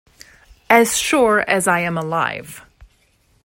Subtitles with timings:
[0.67, 2.65] As sure as I am alive.